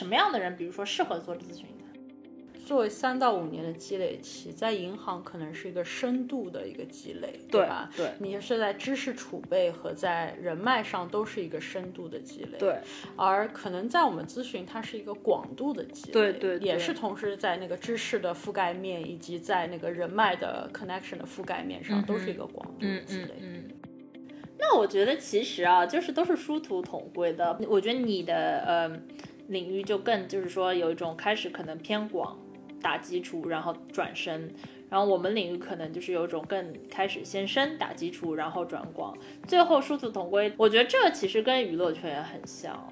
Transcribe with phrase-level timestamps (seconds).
[0.00, 2.60] 什么样的人，比如说适合做咨询的？
[2.64, 7.90] 作为三到五年的积累期，在银行可能是一个深度的一个积累，对吧？
[7.94, 12.78] 对你是在知识储备和在人脉上都是一个深度的积累，对。
[13.14, 23.34] 而可能在我们咨询，它是一个广度的积累，对对对也是同时在那个知识的覆盖面以及在那个人脉的 connection 的覆盖面上，都是一个广度的积累。
[23.42, 23.64] 嗯。
[24.62, 27.58] 那我觉得其实啊，就是都是殊途同归的。
[27.68, 29.00] 我觉得你的呃
[29.50, 32.36] 领域就更就是说有一种开始可能偏广。
[32.82, 34.50] 打基础，然后转深，
[34.88, 39.14] 然后我们领域可能就是有种更开始先深打基础，然后转广，
[39.46, 40.50] 最后殊途同归。
[40.56, 42.90] 我觉得这其实跟娱乐圈也很像。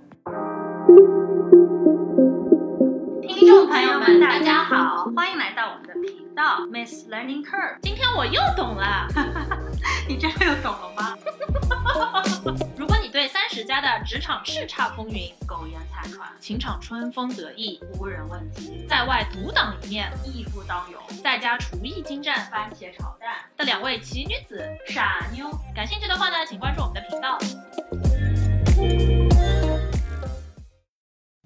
[3.23, 7.80] 听众朋友们，大家好，欢迎来到我们的频道 Miss Learning Curve。
[7.83, 9.09] 今天我又懂了，
[10.06, 11.19] 你真的又懂了吗？
[12.78, 27.36] 如果你对三十加的职场叱咤风云、苟延残喘、情场春风得意、无人问津，在外独当一面、义不当勇，在家厨艺精湛、番茄炒蛋的两位奇女子傻妞，感兴趣的话呢，请关注我们的频道。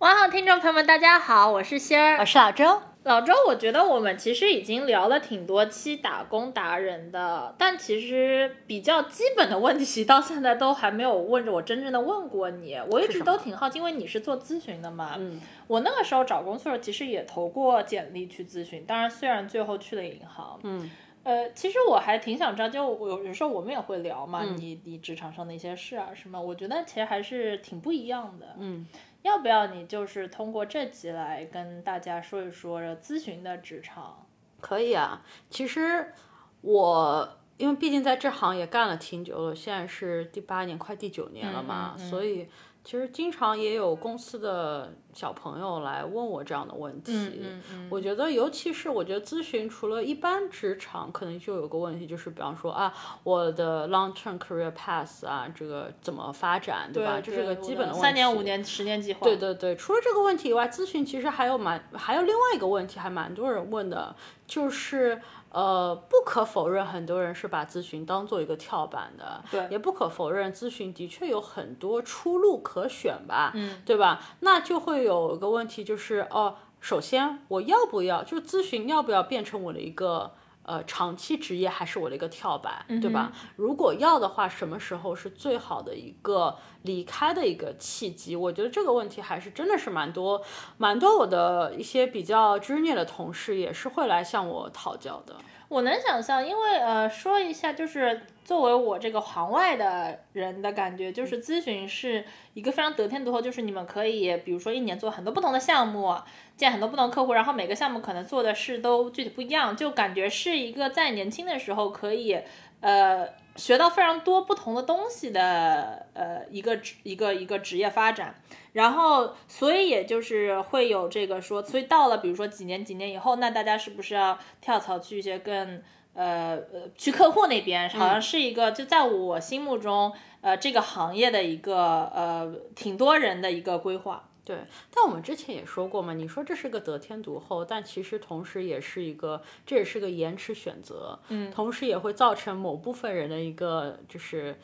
[0.00, 2.82] 哇好，听众朋友们，大家好，我是仙儿，我是老周。
[3.04, 12.78] 老周，我觉得我们其实已经聊了挺多期打工达人的，但其实比较基本的问题到现在都还没有问着我真正的问过你。
[12.90, 15.16] 我一直都挺好奇，因为你是做咨询的嘛。
[15.18, 15.40] 嗯。
[15.66, 20.60] 我那个时候找工作其实也投过简历去咨询，当然虽然最后去了银行。
[20.62, 20.88] 嗯。
[21.24, 28.54] 呃，其实我还挺想知道，就有有时候我们也会聊嘛，你你职场上的一些事啊什么，我觉得其实还是挺不一样的。
[28.60, 28.86] 嗯。
[29.22, 34.26] 要不要你就是通过这集来跟大家说一说咨询的职场？
[34.60, 36.12] 可以啊，其实
[36.60, 42.48] 我因为毕竟在这行也干了挺久了，现在是第八年，快第九年了嘛，所以。
[42.84, 47.12] 其实经常也有公司的小朋友来问我这样的问题。
[47.12, 47.88] 嗯嗯嗯。
[47.90, 57.20] 我觉得，尤其是我觉得咨询除了一般职场，可能就有个问题，就是比方说啊，我的 long term career path 啊，这个怎么发展，对吧？
[57.20, 58.00] 这是个基本的问题。
[58.00, 59.20] 三年、五年、十年计划。
[59.22, 64.14] 对对对，除了这个问题以外，咨询其实还有蛮还有另外一个问题，还蛮多人问的，
[64.46, 65.20] 就是。
[65.52, 74.20] 呃，不可否认，很多人是把咨询当做一个跳板的，对，也不可否认，咨询的确有很多出路可选吧，嗯，对吧？
[74.40, 80.32] 那就会有一个问题，就是哦，首先我要不要，就咨询要不要变成我的一个。
[80.64, 83.32] 呃，长期职业还是我的一个跳板，对吧？
[83.56, 88.36] 如果要的话，什么时候是最好的一个离开的一个契机？
[88.36, 90.42] 我觉得这个问题还是真的是蛮多，
[90.78, 95.36] 蛮多我的一些比较专业的同事也是会来向我讨教的。
[95.68, 98.22] 我能想象，因为呃，说一下就是。
[98.44, 106.12] 作为我这个行外的人的感觉，就是咨询是一个非常得天独厚，就是你们可以，比如说一年做很多不同的项目，
[106.56, 112.36] 见很多不同客户，然后每个项目可能做的事都具体不一样，就感觉是一个在年轻的时候可以，
[112.80, 118.34] 呃，学到非常多不同的东西的，呃，一个职一个一个职业发展，
[118.72, 125.82] 然后所以也就是会有这个说，所以到了比如说几年几年以后，那大家是不是要跳槽去一些更。
[126.14, 130.12] 呃呃，去客户那边好像是一个，就在我心目中，
[130.42, 134.28] 呃，这个行业的一个呃，挺多人的一个规划。
[134.44, 134.58] 对，
[134.92, 144.58] 但我们之前也说过嘛，你说这是个得天独厚，但其实同时也是一个，这也是个延迟选择，嗯，同时也会造成某部分人的一个就是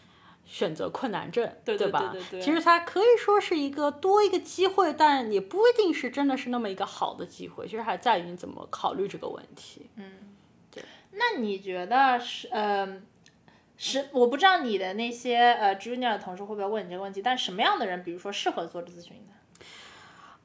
[0.44, 2.10] 选择困难症，对对吧？
[2.12, 2.40] 对对对。
[2.40, 10.34] 其实它可以说是一个多一个机会，但也不一定是真的是那么一个好的机会，其实还在于你怎么考虑这个问题，嗯。
[10.72, 13.00] 对那你觉得是呃，
[13.76, 19.37] 是我不知道你的那些呃 junior 的同事会不会问你这个问题，但什么样的人，比如说适合做咨询的？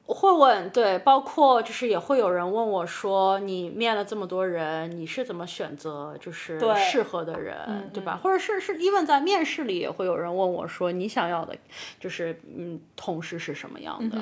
[0.06, 8.20] 我会问，对，包括就是也会有人问我说，你面了这么多人，你是怎么选择就是适合的人，对吧？
[8.22, 11.56] 或者是是 even 在面试里也会有人问我说，你想要的，
[11.98, 14.18] 就是嗯，同事是什么样的？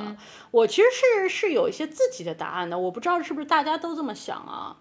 [0.53, 4.77] 我其实是是有一些自己的答案的，我不知道是不是大家都这么想啊？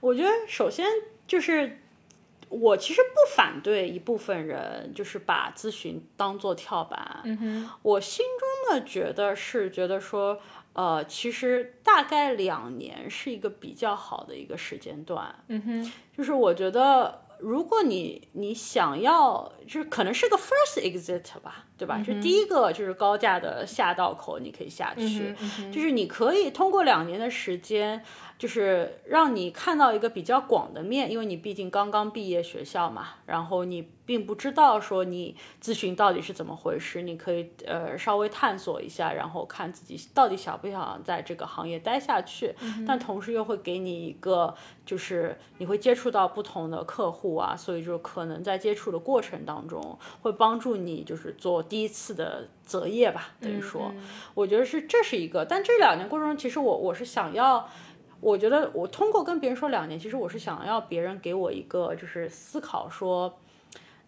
[0.00, 0.86] 我觉得首先。
[1.26, 1.80] 就是，
[2.48, 7.20] 我其实不反对一部分人就是把咨询当做跳板。
[7.24, 10.40] 嗯哼，我心中的觉得是觉得说，
[10.72, 15.34] 呃，其实大概两年是一个比较好的一个时间段。
[15.48, 21.66] 嗯哼，就是我觉得如果你你想要，就是可能是个 first exit 吧。
[21.76, 22.00] 对吧？
[22.04, 25.34] 这第一个就是高价的下道口，你可以下去，
[25.72, 28.02] 就是你可以通过两年的时间。
[28.36, 42.52] 就是让你看到一个比较广的面，因为你毕竟刚刚毕业学校嘛，然后你并不知道说你咨询到底是怎么回事，你可以呃稍微探索一下，然后看自己到底想不想在这个行业待下去。
[42.84, 44.52] 但同时又会给你一个，
[44.84, 53.92] 就是你会接触到不同的客户啊，所以就可能在接触的过程当中会帮助你就是做第一次的择业吧，等于说，
[54.34, 55.44] 我觉得是这是一个。
[55.44, 57.68] 但这两年过程中，其实我我是想要。
[58.20, 63.38] 我觉得我通过跟别人说两年，其实我是想要别人给我一个就是思考，说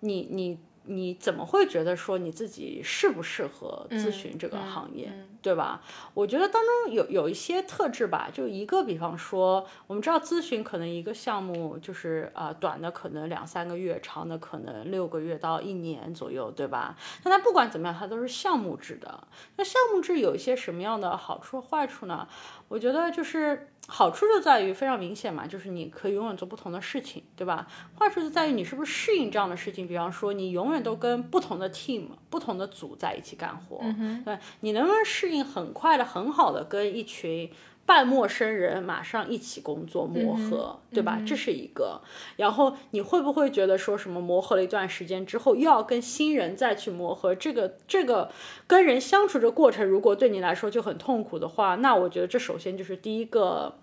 [0.01, 0.59] 你你。
[0.87, 5.13] 你怎么会觉得说你自己适不适合咨询这个行业，
[5.43, 5.83] 对吧？
[6.15, 16.97] 我觉得当中有有一些特质吧，就一个，比方说，我们知道咨询可能一个项目就是呃短的可能两三个月，长的可能六个月到一年左右，对吧？
[17.25, 19.27] 那它不管怎么样，它都是项目制的。
[19.57, 22.27] 那项目制有一些什么样的好处坏处呢？
[22.69, 27.67] 我觉得就是好处就在于非常明显嘛，就是你可以永远做不同的事情，对吧？
[27.99, 30.77] 坏处就在于你是不是适应这样的事情，比方说你永远。
[30.87, 33.81] 都跟不同的 team、不同的组在一起干活，
[34.25, 37.51] 对，你能不能适应很快的、很好的跟一群
[37.87, 41.23] 半陌生人马上一起工作磨合，对吧？
[41.25, 42.03] 这是一个。
[42.37, 47.35] 然后你会不会觉得说什么磨合了一段时间之后，又要跟新人再去磨合？
[47.35, 48.31] 这个这个
[48.67, 53.77] 跟人相处的过程，如果对你来说就很痛苦的话，那我觉得这首先就是第一个。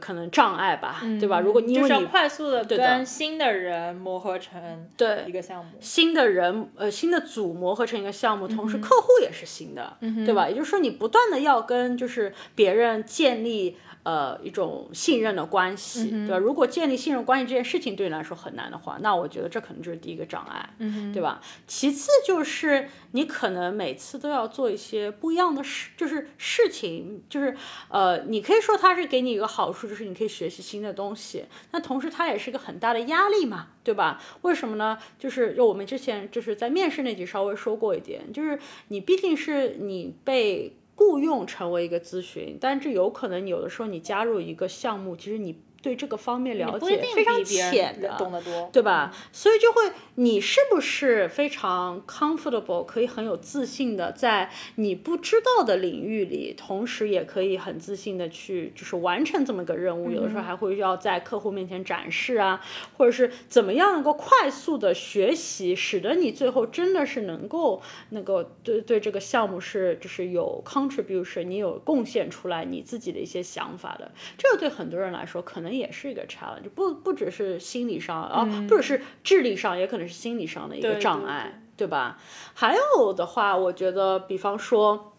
[0.00, 1.40] 可能障碍吧，对吧？
[1.40, 10.48] 如果因为你快速的跟新的人磨合成对一个项目，新的人呃新的组磨合成一个项目，同时客户也是新的，对吧？
[10.48, 13.76] 也就是说你不断的要跟就是别人建立。
[14.06, 16.38] 呃，一种信任的关系，对吧？
[16.38, 21.40] 如果建立信任关系这件事情对你来说很难的话，那我觉得这可能就是第一个障碍，嗯对吧？
[21.66, 27.56] 其次就是你可能每次都要做一些不一样的事，就是事情，就是
[27.88, 34.22] 呃，你可以说它是给你一个好处，就是你可以学习新的东西，那同时它也是一个很大的压力嘛，对吧？
[34.42, 34.96] 为什么呢？
[35.18, 38.56] 就是就我们之前就是在面试那集稍微说过一点，就是
[38.86, 40.76] 你毕竟是你被。
[40.96, 45.60] 雇佣成为一个咨询，但这有可能有的时候你加入一个项目，其实你。
[45.82, 49.14] 对这个方面了解非常浅的，懂得多，对吧？
[49.30, 60.10] 所以就会，你是不是非常 comfortable，可以很有自信的在你不知道的领域里，同时也可以很自信的去就是完成这么一个任务。
[60.10, 62.60] 有的时候还会要在客户面前展示啊，
[62.96, 67.80] 或者是怎么样能够快速的学习，使得你最后真的是能够
[68.10, 74.10] 那个对对这个项目是就是有 contribution，你有贡献出来你自己的一些想法的。
[74.36, 75.75] 这个对很多人来说可能。
[75.76, 82.18] 也是一个 challenge，不不只是心理上啊，不只是智力上，也可能是心理上的一个障碍，对吧？
[82.54, 85.12] 还有的话，我觉得，比方说，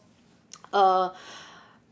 [0.71, 1.13] 呃，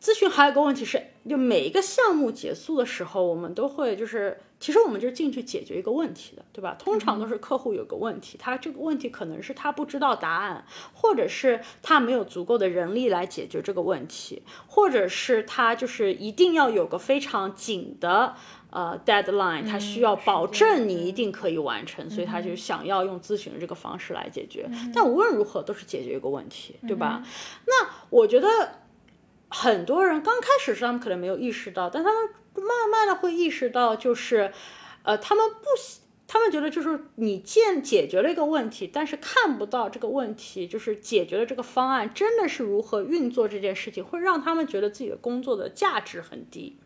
[0.01, 6.75] 咨询还有个问题是，就每一个项目结束的时候，我们都会就是，其实我们就进去解决一个问题的，对吧？
[6.79, 18.35] 通常都是客户有个问题，他这个问题可能是他不知道答案，或者是他没有足够的人力来解决这个问题，或者是他就是一定要有个非常紧的。
[18.71, 24.69] 呃，deadline，他需要保证你一定可以完成，所以他就想要用咨询的这个方式来解决。
[24.93, 27.23] 但无论如何都是解决一个问题，对吧？
[27.65, 28.47] 那我觉得
[29.57, 34.51] 很多人刚开始是他们可能没有意识到，但他们慢慢的会意识到，就是
[35.03, 35.65] 呃，他们不，
[36.27, 46.77] 他们觉得就是你见解决了一个问题，但是看不到这个问题就是解决了这个方案真的是如何运作这件事情，会让他们觉得自己的工作的价值很低。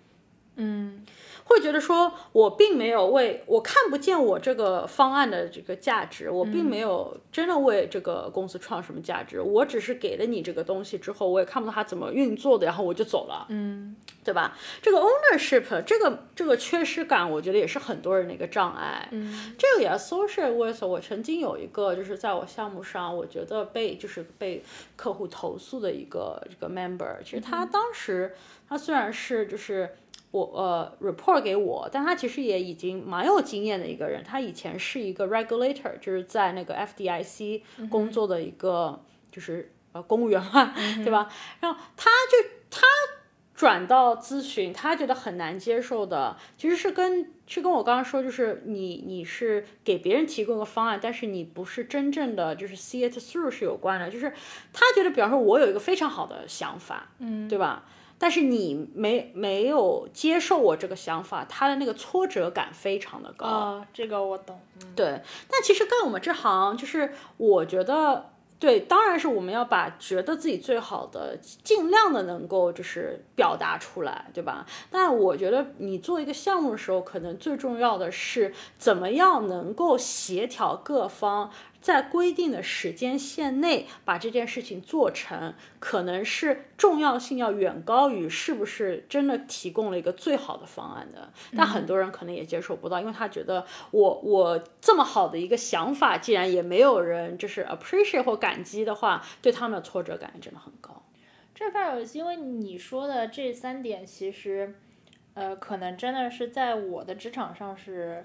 [0.55, 1.03] 嗯。
[1.49, 14.55] 会觉得说，我并没有为我看不见我这个方案的这个价值，我并没有真的为这个公司创什么价值，我只是给了你这个东西之后，我也看不到它怎么运作的，然后我就走了，嗯，对吧？
[14.79, 24.63] 这个 ownership 这个这个缺失感，我觉得也是很多人的一个障碍，嗯，这个也 associate with 我曾经有一个就是在我项目上，我觉得被就是被
[24.95, 28.35] 客户投诉的一个这个 member，其实他当时
[28.67, 29.89] 他虽然是就是。
[30.31, 34.23] 我呃，report 给我，但他其实也已经蛮有经验的一个人。
[34.23, 41.27] 他以前是一个 regulator，就是在那个 FDIC 工作的一个，就是呃公务员嘛，对吧？
[41.61, 42.85] 然后他就他
[43.55, 54.09] 转到咨询，他觉得很难接受的，其实是跟是跟我刚刚说，就是你你是给别人提供个方案，但是你不是真正的就是 see it through 是有关的。
[54.11, 54.31] 就是
[54.71, 57.83] 他觉得，比方说，我有一个非常好的想法，嗯，对吧？
[58.19, 63.47] 但是你没没有接受我这个想法，他的那个挫折感非常的高。
[63.47, 64.59] 啊，这个我懂。
[64.95, 74.65] 对，但其实干我们这行，就是我觉得对，当然是我们要把觉得自己最好的，尽量的能够就是表达出来，对吧？
[74.91, 81.49] 但我觉得你做一个项目的时候，可能最重要的是怎么样能够协调各方。
[81.81, 91.31] 在规定的时间线内把这件事情做成，可能是重要性要远高于是不是真的提供了一个最好的方案的。
[91.55, 101.03] 但很多人可能也接受不到，因为他觉得我我这么好的一个想法，既然也没有人就是 appreciate 或感激的话，对他们的挫折感真的很高。
[101.55, 104.75] 这份儿因为你说的这三点，其实
[105.33, 108.23] 呃，可能真的是在我的职场上是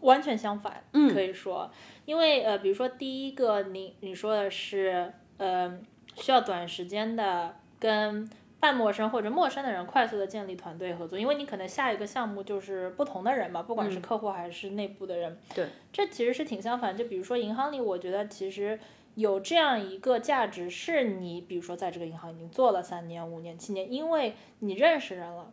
[0.00, 1.70] 完全相反，可以说。
[2.04, 5.80] 因为呃，比如说第一个，你你说的是，呃，
[6.14, 8.28] 需要短时间的跟
[8.60, 15.36] 半陌生或者陌生的人快速的建立团队合作，因为你可能下一个项目就是不同的人嘛，不管是客户还是内部的人。
[15.54, 16.96] 对，这其实是挺相反。
[16.96, 18.78] 就比如说银行里，我觉得其实
[19.16, 25.52] 有这样一个价值，是你比如说在这个银行已经做了三年、五年、七年，因为你认识人了，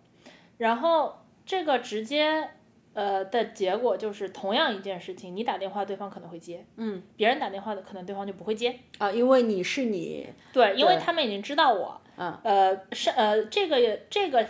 [0.58, 2.52] 然后这个直接。
[2.94, 8.80] 呃的结果就是同样一件事情，你打电话对方可能会接，嗯，别人打电话的可能对方就不会接。
[8.98, 14.46] 啊，因为你是你，对，因为他们已经知道我，嗯，呃是呃这个这个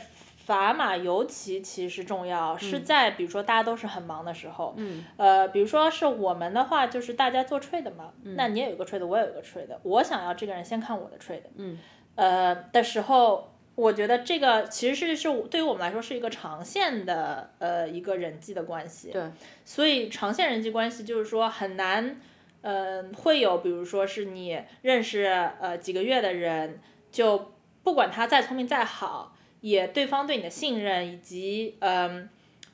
[0.46, 11.80] 砝码尤其其实重要，是在比如说大家都是很忙的时候，嗯，呃比如说是我们的话就是大家做 trade 嘛，那你也有个 trade，我也有个 trade，我想要这个人先看我的 trade，嗯，
[12.16, 13.53] 呃的时候。
[13.76, 19.24] 我觉得这个其实是是对于我们来说是一个长线的呃一个人际的关系，对，
[19.66, 22.20] 所以长线人际关系就是说很难，
[22.62, 25.24] 呃，会有比如说是你认识
[25.60, 26.80] 呃几个月的人，
[27.12, 27.52] 就
[27.82, 32.30] 不管他再聪明再好，也对方对你的信任以及嗯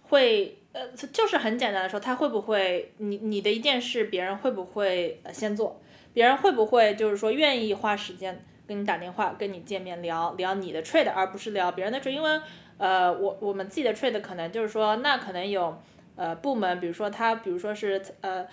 [0.09, 5.79] 会呃就是很简单的说他会不会你你的一件事别人会不会先做，
[6.13, 8.45] 别人会不会就是说愿意花时间。
[8.69, 12.39] 跟你打电话，跟你见面聊聊你的 trade，而不是聊别人的 trade，因为
[12.77, 15.81] 呃，我我们自己的 trade 可能就是说，那可能有
[16.15, 18.45] 呃部门，比如说他，比如说是呃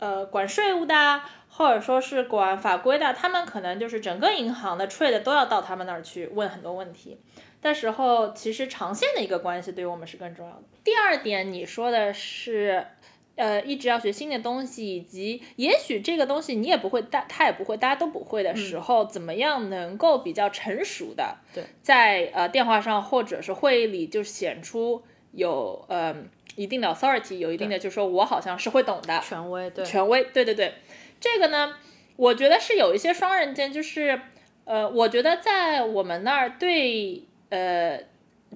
[0.00, 7.20] 呃管税务的，或者说是管法规的，他们可能就是整个银行的 trade 都要到他们那儿去问很多问题。
[7.62, 10.62] 到时候，其实长线的一个关系对于我们是更重要的。
[10.82, 12.84] 第二点，你说的是。
[13.36, 25.02] 呃，一直要学新的东西，以及也许这个东西你也不会，大他也不会，大家都不会的时候，怎么样能够比较成熟的，对，在呃电话上或者是会议里就显出
[25.32, 26.16] 有呃
[26.56, 30.72] 一定的 authority，有一定的就是说我好像是会懂的权威，对，权威，对对对，
[31.20, 31.76] 这个呢，
[32.16, 34.18] 我觉得是有一些双刃剑，就是
[34.64, 38.00] 呃，我觉得在我们那儿对呃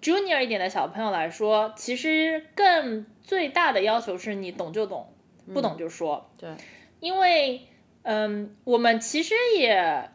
[0.01, 3.07] junior 一点的小朋友来说，其实更。
[3.23, 5.15] 最大的要求是你懂就懂，
[5.55, 6.33] 不懂就说。
[6.37, 6.51] 对，
[6.99, 7.61] 因为
[8.03, 10.11] 嗯，我们其实也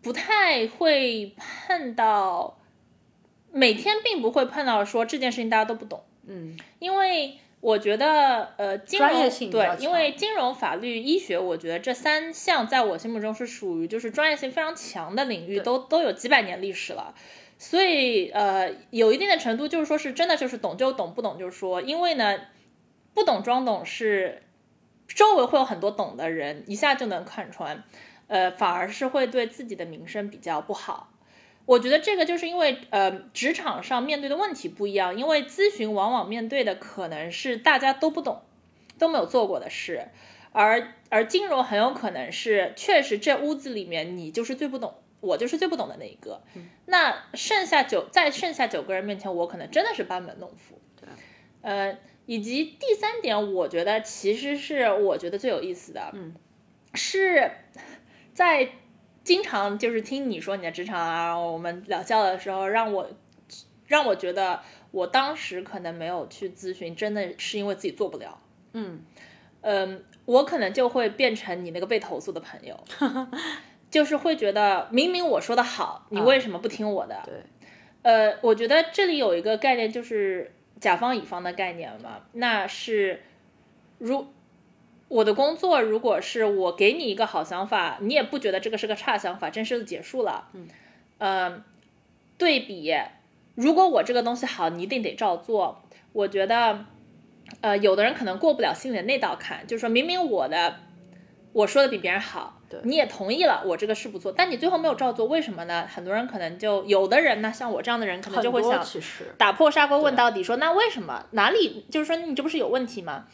[0.00, 2.58] 不太会碰到，
[3.52, 6.02] 每天并不会碰到说这件事情大家都不懂。
[6.26, 9.10] 嗯，因为我觉得呃，金融
[9.50, 17.14] 对，因为金融、法律、医学，我觉得这三项在我心目中是属于就是专业性非常强的领域，都都有几百年历史了。
[17.58, 21.82] 所以，呃，有一定的程度，就是说是真的，就是懂就懂，不懂就说。
[21.82, 22.38] 因为呢，
[23.14, 24.42] 不懂装懂是
[25.08, 27.82] 周围会有很多懂的人，一下就能看穿，
[28.28, 31.12] 呃，反而是会对自己的名声比较不好。
[31.66, 35.18] 我觉得这个就是因为，呃，职场上面对的问题不一样。
[35.18, 38.42] 因为咨询往往面对的可能是大家都不懂，
[38.98, 40.08] 都没有做过的事，
[40.52, 44.94] 而而金融很有可能是确实这屋子里面你就是最不懂。
[45.20, 46.42] 我就是最不懂的那一个，
[46.86, 50.80] 那剩下九在剩下九个人面前，我可能真的是班门弄斧。
[51.00, 51.08] 对，
[51.62, 56.34] 呃，以及第三点，我觉得其实是我觉得最有意思的，嗯，
[56.94, 57.50] 是
[58.32, 58.70] 在
[59.24, 63.10] 经常就是听你说你的职场啊，我们聊笑的时候，让我
[63.86, 64.60] 让我觉得
[64.90, 68.40] 我当时可能没有去咨询，真的是因为自己做不了。
[68.72, 69.02] 嗯
[69.62, 72.78] 嗯，我可能就会变成你那个被投诉的朋友。
[73.90, 77.22] 就是会觉得明明我说的好，你为什么不听我的？
[77.24, 77.34] 对，
[78.02, 82.20] 呃，我觉得这里有一个概念，就是甲方乙方的概念嘛。
[82.32, 83.22] 那是
[83.98, 84.26] 如
[85.08, 90.48] 我的工作，如果是我给你一个好想法，你也不觉得这个是个差想法，正式的结束了。
[90.52, 90.68] 嗯，
[91.16, 91.64] 呃，
[92.36, 92.94] 对比，
[93.54, 95.82] 如果我这个东西好，你一定得照做。
[96.12, 96.84] 我觉得，
[97.62, 100.80] 呃，有的人可能过不了心里的那道坎，就是说明明我的
[101.52, 102.57] 我说的比别人好。
[102.84, 105.86] 你也同意了，我这个是不错，但你最后没有照做，为什么呢？
[105.86, 108.84] 很多人可能就有的人呢，像我这样的人，可能就会想
[109.36, 111.24] 打破砂锅问到底，说那为什么？
[111.30, 113.26] 哪里就是说你这不是有问题吗？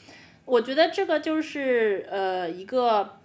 [0.44, 3.16] 我觉得这个就是呃一个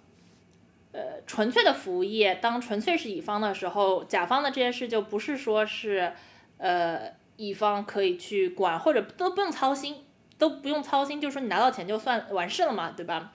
[0.92, 6.12] 呃纯粹的服务业，当纯粹是乙方的时候，甲方的这些事就不是说是
[6.58, 10.04] 呃乙方可以去管，或者都不用操心，
[10.38, 13.32] 都不用操心，就是说你拿到钱就算完事了嘛，对吧？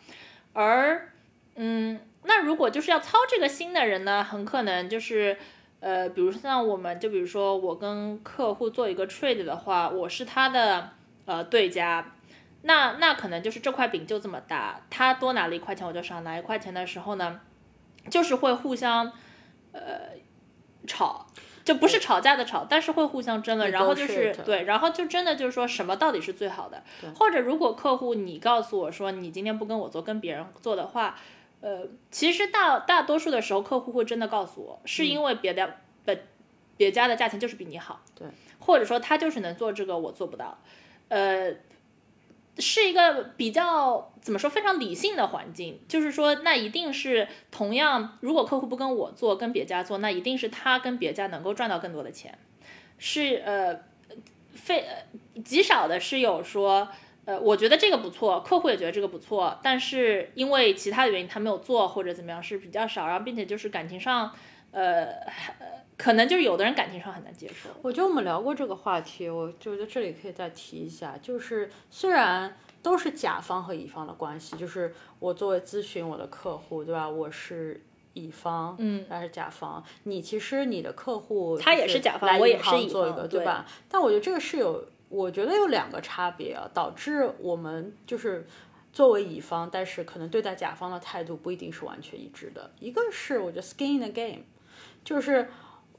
[0.54, 1.10] 而
[1.58, 2.15] 嗯，那
[2.46, 5.38] 如果就是要操这个心的人呢，很可能就是。
[5.82, 10.90] 呃，比如像我们，就比如说我跟客户做一个 trade 的话，我是他的
[11.26, 12.14] 呃对家，
[12.64, 17.40] 那那可能就是这块饼就这么大，他多拿了一块钱，我就少拿一块钱的时候呢，
[18.10, 19.12] 就是会互相
[19.74, 19.84] 呃
[20.88, 21.28] 吵，
[21.64, 26.82] 就不是吵架的吵，但是会互相争论，然后就是对，然后就真的就是说什么到底是最好的，
[27.14, 31.16] 或者如果客户你告诉我说你今天不跟我做，跟别人做的话。
[31.66, 31.82] 呃，
[32.12, 36.24] 其实大大多数的时候，客户会真的告诉我，是因为别的别
[36.78, 38.28] 别家的价钱就是比你好，对，
[38.60, 40.60] 或者说他就是能做这个，我做不到，
[41.08, 41.56] 呃，
[42.60, 52.38] 是一个比较怎么说非常理性的环境，就是说那一定是同样，如果客户不跟我做，跟别家做，那一定是他跟别家能够赚到更多的钱，
[53.00, 53.82] 是呃，
[54.54, 54.86] 非
[55.44, 56.90] 极少的是有说。
[57.26, 64.32] 呃，我觉得这个不错，客户也觉得这个不错，但是因为其他的原因他没有做或者怎么样是比较少，然后并且就是感情上，
[64.70, 65.08] 呃，
[65.98, 67.70] 可能就是有的人感情上很难接受。
[67.82, 77.10] 我觉得我们聊过这个话题，我就在这里可以再提一下，就是虽然都是甲方和乙方的关系，就是我作为咨询我的客户，对吧？
[77.10, 83.66] 我是乙方，嗯，他是甲方，你其实你的客户他也是甲方，我也是乙方，对吧？
[83.90, 84.86] 但我觉得这个是有。
[85.10, 88.46] 我觉得有两个差别啊，导致我们就是
[88.92, 92.72] 作为乙方，但是可能对待甲方的态度不一定是完全一致的。
[92.80, 94.44] 一个是我觉得 skin in the game，
[95.04, 95.48] 就是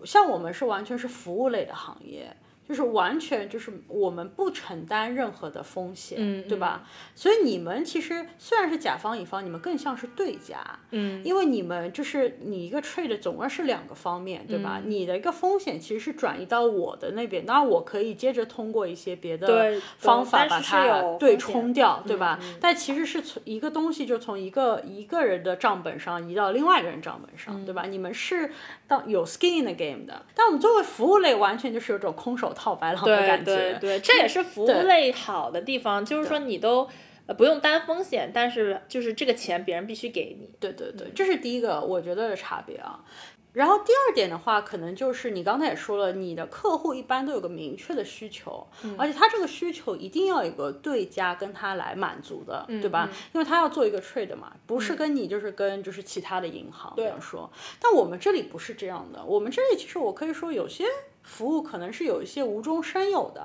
[0.05, 2.37] 像我们是完全是服务类的行业。
[2.69, 6.19] 就是完全就是我们不承担任何的风险，
[6.49, 6.89] 对吧？
[7.15, 10.59] 所以你们其实虽然是甲方乙方，你们更像是对家，
[10.91, 14.81] 嗯，因为你们就是你一个 trade 总共是两个方面，对吧？
[14.85, 22.41] 你的一个风险其实是转移到我的那边，那我可以接着通过一些别的方法把它对冲掉，对吧？
[22.61, 27.85] 但其实是从一个东西就从一个一个人的账本上移到另外一个人账本上，对吧？
[27.85, 28.51] 你们是
[28.89, 32.53] 当有 skin in the game 的，但我们作为服务类，完全就是有种空手。
[32.57, 36.89] 套白狼的感觉，对对对，这也是服务类好的地方，就是说你都
[37.37, 40.51] 不用担风险，但是就是这个钱别人必须给你。
[40.59, 43.05] 对对对，这是第一个我觉得的差别啊。
[43.53, 48.67] 然后第二点的话，可能就是你刚才也说了，你的客户一般都有个明确的需求，
[48.99, 53.09] 而且他这个需求一定要有个对家跟他来满足的，对吧？
[53.33, 57.51] 因为他要做一个 trade 嘛，不是跟你就是跟就是其他的银行这样说。
[57.81, 60.85] 但我们这里不是这样的，我们这里其实我可以说有些。
[61.27, 63.43] 服务可能是有一些无中生有的，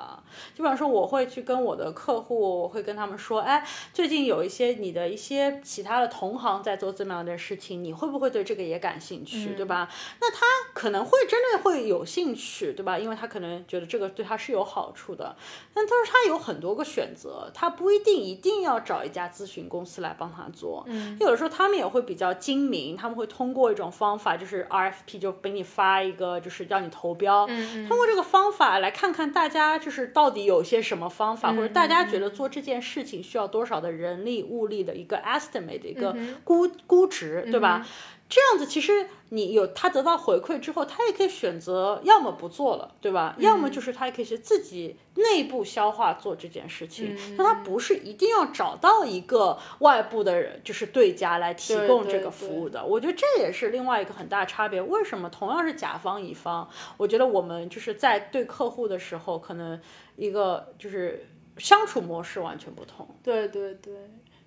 [0.54, 9.89] 就比方说我会去跟我的客户，我会跟他们说，哎，最近有一些你的一些其他的同行在做这么样的事情，你会不会对这个也感兴趣，对吧？
[10.22, 13.00] 那他可能会真的会有兴趣，对吧？
[13.00, 15.36] 因为他可能觉得这个对他是有好处的，
[15.74, 27.71] 但但是他有很多个选择，他不一定一定要找一家咨询公司来帮他做，嗯，有的时候他们也会比较精明，他们会通过一种方法，就是 RFP 就给你发一个，就是让你投标，嗯。
[27.88, 37.86] 通过这个方法来看看大家就是到底有些什么方法，或者大家觉得做这件事情需要多少的人力物力的一个 estimate 的一个估估值，对吧？
[38.32, 43.36] 这样子其实你有他得到回馈之后，他也可以选择要么不做了，对吧？
[43.39, 47.13] 要么就是他也可以是自己内部消化做这件事情。
[47.36, 52.86] 那他不是一定要找到一个外部的人，就是对家来提供这个服务的。
[52.86, 54.82] 我觉得这也是另外一个很大差别。
[54.82, 59.78] 为什么同样是甲方乙方，我觉得我们就是在对客户的时候，可能
[60.15, 63.06] 一个就是相处模式完全不同。
[63.22, 63.94] 对对对，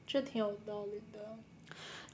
[0.06, 1.18] 这挺有道理的。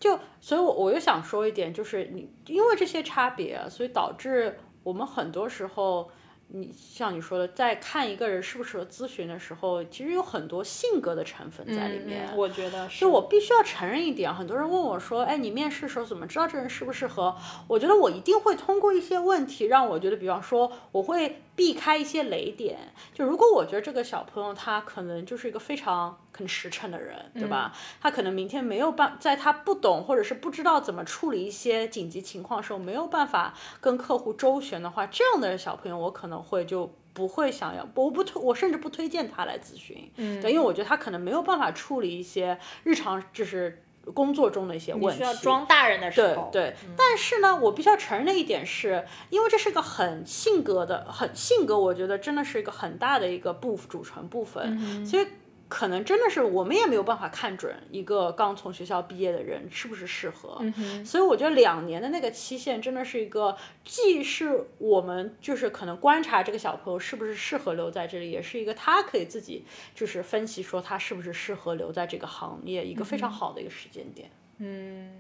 [0.00, 6.10] 就所以，我我又想说一点，就是你因为这些差别，所以导致我们很多时候，
[6.48, 12.34] 你像你说的，在看一个人适不适合咨询的时候，其实有很多性格的成分在里面。
[12.34, 17.36] 我觉得，就我必须要承认一点，很多人问我说：“哎，你面试的时候怎么知道这人适不适合？”
[17.68, 21.42] 我觉得我一定会通过一些问题，让我觉得，比方说，我会。
[21.56, 22.78] 避开一些雷点，
[23.12, 27.72] 就如果我觉得这个小朋友他可能就是一个非常很实诚的人，对吧？
[28.00, 43.83] 他可能明天没有办，在他不懂或者是不知道怎么处理一些紧急情况的时候，没有办法跟客户周旋的话，这样的小朋友我可能会就不会想要，我不推，我甚至不推荐他来咨询，嗯，对，因为我觉得他可能没有办法处理一些日常就是。
[44.14, 46.74] 工作中的一些问题，需要装大人的时候，对对。
[46.96, 55.05] 但是呢，我必须要承认的一点是，因为这是个很性格的、很性格，我觉得真的是一个很大的一个部组成部分。
[55.05, 55.26] 所以
[55.70, 60.61] 可能真的是我们也没有办法看准一个刚从学校毕业的人是不是适合，
[61.04, 74.28] 所以我觉得两年的那个期限真的是一个，既是我们就是可能观察这个小朋友是不是适合留在这里，也是一个他可以自己就是分析说他是不是适合留在这个行业一个非常好的一个时间点。
[74.59, 75.12] 嗯，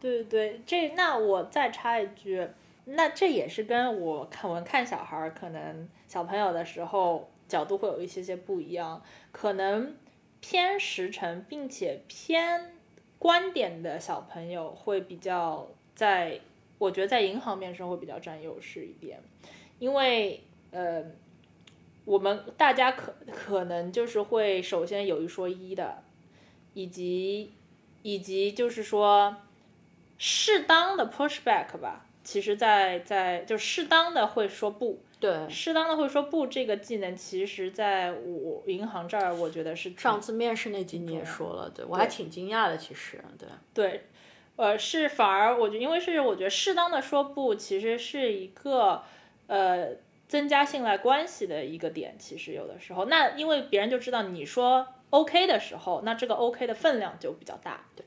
[0.00, 2.48] 对对对，这那我再插一句，
[2.86, 7.28] 那这也是跟我看我们看小孩儿可能小朋友的时候。
[7.48, 9.02] 角度会有一些些不一样，
[9.32, 9.96] 可能
[10.40, 12.72] 偏实诚并且偏
[13.18, 16.40] 观点的小朋友会比较在，
[16.78, 19.20] 我觉得在银行面上会比较占优势一点，
[19.78, 21.04] 因为呃，
[22.04, 26.02] 我们大家可可能就是会首先有一说一的，
[26.74, 27.52] 以及
[28.02, 29.36] 以及就是说
[30.18, 35.00] 适当的 push back 吧，其实在在就适当的会说不。
[35.24, 44.04] 对，适当的会说不，这个技能其实在我银行这儿，我觉得是上次面试那集你也说了，对我还挺惊讶的，其实，对，对，
[44.56, 49.02] 呃，是反而我觉得，因为是我觉得适当的说不，其实是一个
[49.46, 49.92] 呃
[50.28, 58.04] 增加信赖关系的一个点，其实有的时候，那因为别人就知道你说 OK 的时候，那这个 OK 的分量就比较大，对，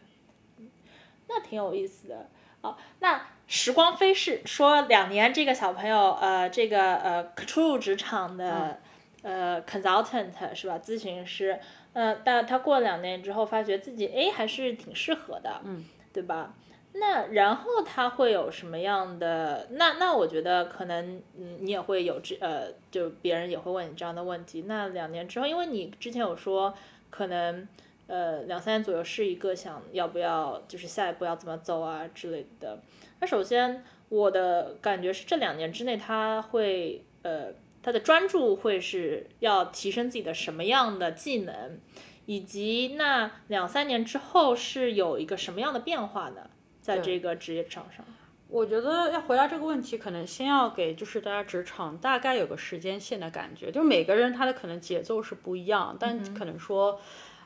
[1.28, 2.30] 那挺有意思的，
[2.62, 3.30] 好，那。
[3.48, 8.78] 时光飞逝，说两年这个小朋友，呃，这个呃初入职场的，
[9.22, 10.78] 呃，consultant 是吧？
[10.78, 11.58] 咨询师，
[11.94, 16.54] 呃，但他过两年之后，发觉自己哎还是挺适合的，嗯，对吧？
[17.00, 19.68] 那然后他会有什么样的？
[19.72, 24.64] 那那我觉得可能，嗯，你也会有这呃，就别人也会问你这样的问题。
[24.68, 26.74] 那两年之后，因为你之前有说，
[27.10, 27.66] 可能
[28.08, 32.80] 呃两三年左右是一个想要不要，就是下一步要怎么走啊之类的。
[33.20, 37.48] 那首先，我的感觉是这两年之内，他会呃，
[37.82, 41.80] 他的专注会是要提升自己的什么样的技能，
[42.26, 46.50] 以及那两三年之后是有一个什么样的变化呢？
[46.82, 48.06] 在这个职业场上，
[48.48, 57.02] 我觉得要回答这个问题，可能先要给就是大家职场大概有个时间线的感觉，就是每个人他的可能节奏是不一样，但可能说。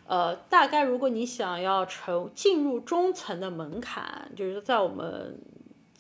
[0.08, 5.40] 呃，大概如果你想要成进入中层的门槛，就是在我们。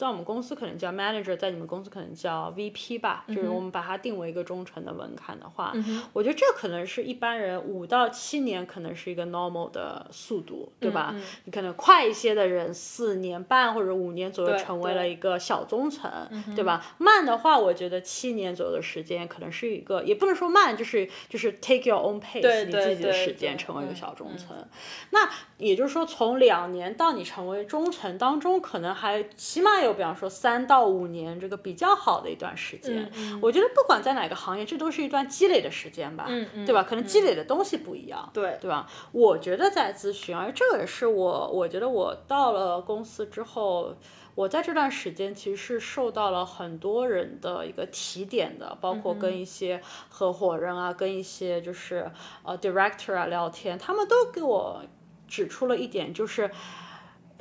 [0.01, 5.71] 在我们公司可能叫 manager，在你们公司可能叫 VP 吧，就是我们把它定为一个中层的门槛的话，
[6.11, 11.15] 我觉得这可能是一般人五到七年可能是一个 normal 的速度，对吧？
[11.45, 16.11] 你可能快一些的人四年半或者五年左右成为了一个小中层，
[16.55, 16.83] 对吧？
[16.97, 24.57] 慢的话，我觉得七年左右的时间可能是一个，也不能说慢，就是就是 take your own pace，你自己的时间成为一个小中层。
[25.11, 29.90] 那也就是说，从两年到你成为中层当中，可能还起码有。
[29.93, 36.25] 比方说三到五年这个比较好的一段时间，我觉得不管在哪个行业，这都是一段积累的时间吧，
[36.65, 36.83] 对吧？
[36.83, 38.87] 可能积累的东西不一样，对对吧？
[39.11, 43.95] 我觉得在咨询，而这个也是我，我觉得我到了公司之后，
[44.35, 52.11] 我在这段时间其实是受到了很多人的一个提点的，包括跟一些合伙人啊，跟一些就是
[52.43, 54.83] 呃 director 啊聊天，他们都给我
[55.27, 56.49] 指出了一点，就是。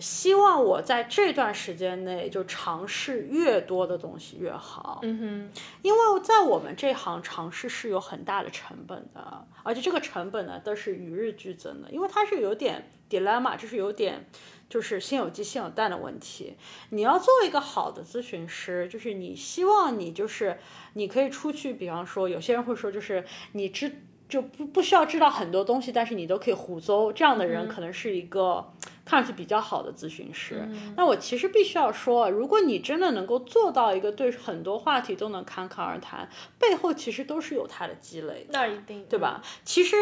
[0.01, 5.01] 希望我在这段时间内就尝试越多的东西越好。
[5.03, 14.27] 嗯哼，因为在我们这行尝试是有很大的成本的，而且这个成本呢都是与日俱增的，因为它是有点 dilemma，就是有点
[14.69, 16.57] 就是先有鸡先有蛋的问题。
[16.91, 20.59] 你要做一个好的咨询师，就是你希望你就是
[20.95, 28.73] 你可以出去，比方说有些人会说就是你知就不不需要知道很多东西，但是你都可以胡诌，这样的人可能是一个。
[29.11, 36.29] 看上去比较好的咨询师，那我其实必须要说，如果你真的能够做到一个对很多话题都能侃侃而谈，
[36.61, 39.43] 背后其实都是有他的积累的，那一定对吧？
[39.65, 39.97] 其实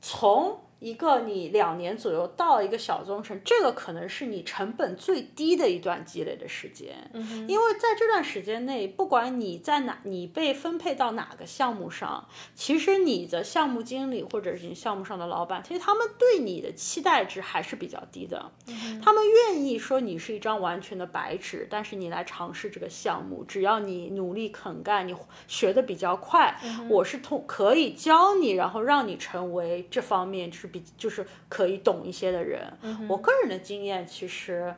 [0.00, 0.62] 从。
[0.86, 18.52] 一个你两年左右到一个小中层，这个可能是你成本最低的一段积累的时间，嗯因为在这段时间内，不管你在哪，你被分配到哪个项目上，其实你的项目经理或者是你项目上的老板，其实他们对你的期待值还是比较低的，
[19.02, 25.12] 他们愿意说你是一张完全的白纸，但是你来尝试这个项目，只要你努力肯干，你
[25.48, 26.56] 学的比较快，
[26.88, 30.75] 我是通可以教你，然后让你成为这方面就是。
[30.78, 32.72] 比就是可以懂一些的人，
[33.08, 34.74] 我个人的经验其实，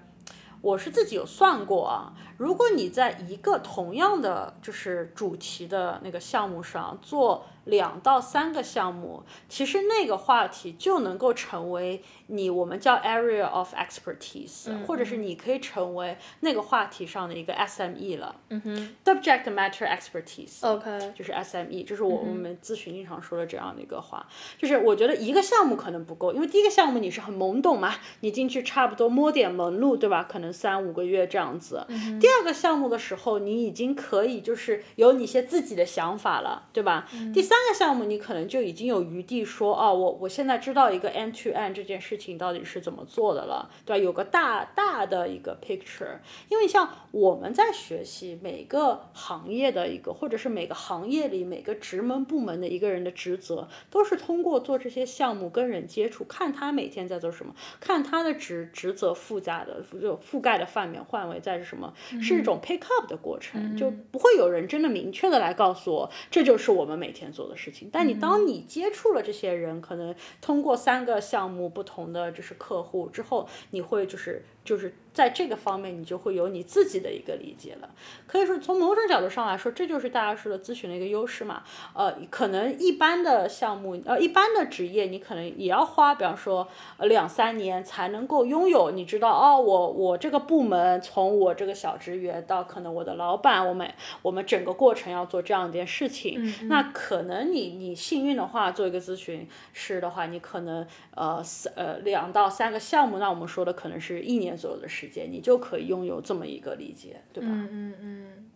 [0.61, 2.12] 我是自己有算过啊。
[2.37, 18.35] 如果你在一个同样的就是主题的那个项目上做两到三个项目，其实那个话题就能够成为你我们叫 area of expertise，或者是你可以成为那个话题上的一个 SME 了。
[18.48, 20.66] 嗯哼，subject matter expertise。
[20.66, 24.26] ，OK，就是 SME，这是我我们咨询经常说的这样的一个话，
[24.59, 30.24] 就是我觉得一个项目可能不够，因为第一个项目你是很懵懂嘛，你进去差不多摸点门路，对吧？
[30.24, 31.87] 可能三五个月这样子。
[32.20, 37.07] 第二个项目的时候，你已经可以就是有你一些自己的想法了，对吧？
[37.35, 44.05] 第三个项目你可能就已经有余地说，哦，我我现在知道一个 end to end 这件事情到底是怎么做的了，对吧？
[44.05, 46.18] 有个大大的一个 picture，
[46.49, 67.88] 因为像我们在学习每个行业的一个，或者是每个行业里每个职门部门的一个人的职责，都是通过做这些项目跟人接触，看他每天在做什么，看他的职职责附加的就覆盖的范围范围在是什么，是一种 pick up 的过程，就不会有人真的明确的来告诉我这就是我们每天做的事情。
[67.90, 77.88] 但你当你接触了这些人，可能通过三个项目不同的就是客户之后，你会就是就是在这个方面，你就会有你自己的一个理解了。
[78.26, 81.62] 可以说，从某种角度上来说，这就是大家说的咨询的一个优势嘛。
[81.94, 88.90] 呃，可能一般的项目，呃，一般的职业，你可能也要花，比方说呃两三年才能够拥有。
[88.90, 96.68] 你知道，哦，我我这个部门从我这个小职员到可能我的老板，我们我们整个过程要做这样一件事情。
[96.68, 107.49] 那可能你你幸运的话，做一个咨询师的话，你可能呃三呃两到三个项目，那我们说的可能是一年左右的时间，你就可以拥有这么一个理解，对吧？
[107.49, 108.51] 嗯嗯嗯，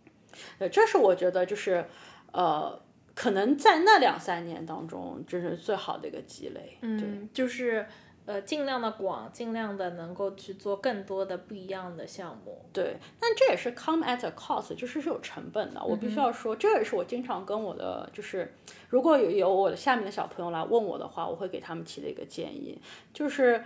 [0.59, 1.85] 对，这是我觉得就是，
[2.31, 2.79] 呃，
[3.15, 6.77] 可能在那两三年当中，这是最好的一个积累。
[6.81, 7.85] 对，嗯，就是
[8.25, 12.65] 呃，尽量的广，尽量的能够去做更多的不一样的项目。
[12.71, 15.83] 对，但这也是 come at a cost，就是是有成本的。
[15.83, 18.53] 我必须要说，这也是我经常跟我的就是，
[18.89, 22.81] 如果有有我的下面的小朋友来问我的话，我会给他们提的一个建议，
[23.13, 23.63] 就是。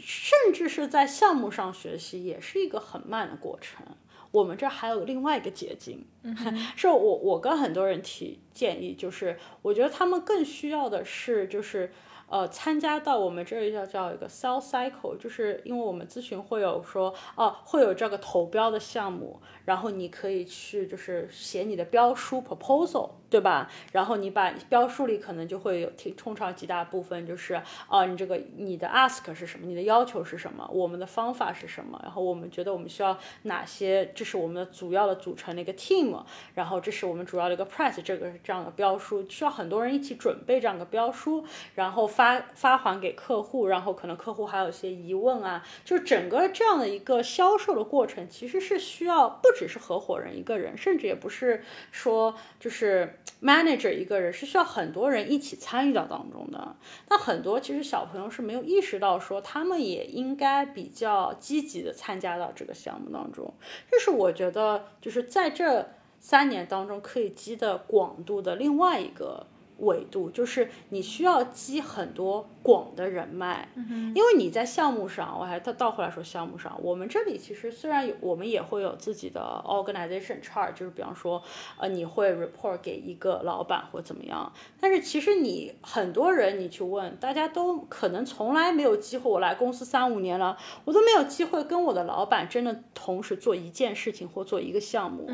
[0.00, 3.84] 甚至是在项目上学习，也是一个很慢的过程。
[4.30, 6.04] 我们这还有另外一个捷径，
[6.74, 11.92] 是我我跟很多人提建议，就是我觉得他们更需要的是，就是
[12.28, 23.70] 呃参加到我们这里叫叫一个 sell cycle，就是因为我们咨询会有说哦、会有这个投标的项目，然后你可以去就是写你的标书 proposal，对吧？
[23.92, 36.22] 然后你把标书里可能就会有挺通常几大部分，就是啊你这个你的 ask 是什么，你的要求是什么，我们的方法是什么，然后我们觉得我们需要哪些，这是我们的主要的组成的一个 team，
[36.54, 56.76] 然后这是我们主要的一个 price，这个这样的标书，需要很多人一起准备这样的标书，然后发发还给客户，然后可能客户还有一些疑问啊，就整个这样的一个销售的过程，其实是需要不只是合伙人一个人，甚至也不是说就是 manager 一个人，是需要很多人一起参与到当中的。
[57.08, 63.52] 那很多其实小朋友是没有意识到说，他们也应该比较积极的参加到这个项目当中。
[63.90, 69.46] 这是我觉得就是在这三年当中可以积的广度的另外一个
[69.78, 73.68] 维度，就是你需要积很多广的人脉，
[74.14, 81.42] 因为你在项目上，我还倒倒回来说项目上，我们这里其实虽然有我们也会有自己的 organization chart，就是比方说，
[81.78, 95.26] 呃，你会 report 给一个老板或怎么样，但是其实你很多人你去问，大家都可能从来没有机会，我来公司三五年了，我都没有机会跟我的老板真的同时做一件事情或做一个项目，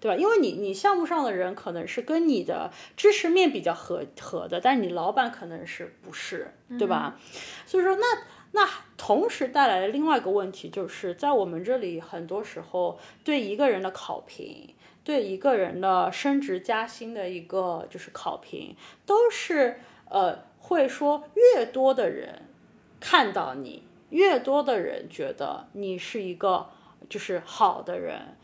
[0.00, 0.16] 对吧？
[0.16, 6.46] 因为你你项目上的人可能是跟你的知识面比较合合的，但是你老板可能是不是，
[6.78, 7.18] 对吧？
[7.66, 8.06] 所以说那。
[8.54, 8.68] 那
[8.98, 22.42] 同时带来的另外一个问题，就是在我们这里，很多时候对一个人的考评，对一个人的升职加薪的一个就是考评，都是呃会说越多的人
[23.00, 26.68] 看到你，越多的人觉得你是一个
[27.08, 28.36] 就是好的人。